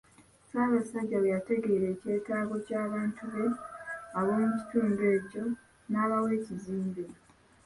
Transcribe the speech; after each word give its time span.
Ssaabasajja 0.43 1.17
bwe 1.19 1.33
yategeera 1.35 1.85
ekyetaago 1.93 2.55
ky'abantu 2.67 3.23
be 3.33 3.45
ab'omu 4.17 4.49
kitundu 4.57 5.01
ekyo, 5.15 5.43
n'abawa 5.91 6.29
ekizimbe. 6.37 7.03